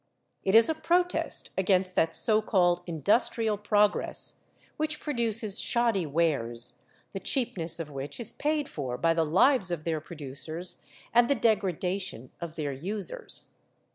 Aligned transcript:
It 0.43 0.55
is 0.55 0.67
a 0.67 0.73
protest 0.73 1.51
against 1.55 1.95
that 1.95 2.15
so 2.15 2.41
called 2.41 2.81
industrial 2.87 3.55
progress 3.55 4.41
which 4.77 4.99
produces 4.99 5.59
shoddy 5.59 6.07
wares, 6.07 6.79
the 7.13 7.19
cheapness 7.19 7.79
of 7.79 7.91
which 7.91 8.19
is 8.19 8.33
paid 8.33 8.67
for 8.67 8.97
by 8.97 9.13
the 9.13 9.23
lives 9.23 9.69
of 9.69 9.83
their 9.83 10.01
producers 10.01 10.81
and 11.13 11.29
the 11.29 11.35
degradation 11.35 12.31
of 12.41 12.55
their 12.55 12.73
users. 12.73 13.49